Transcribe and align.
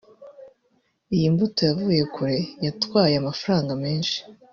“Iyi 1.15 1.27
mbuto 1.33 1.61
yavuye 1.69 2.03
kure 2.13 2.37
yatwaye 2.65 3.13
amafaranga 3.17 3.71
mesnhi 3.83 4.19